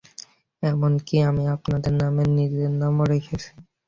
[0.63, 3.49] এমনকি আমি আপনার নামে নিজের নামও রেখেছি।